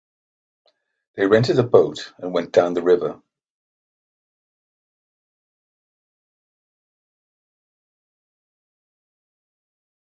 [1.13, 3.21] They rented a boat and went down the river.